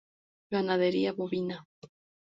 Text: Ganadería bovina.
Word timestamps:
Ganadería 0.53 1.11
bovina. 1.13 1.57